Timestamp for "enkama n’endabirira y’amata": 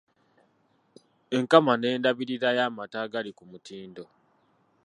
1.37-2.97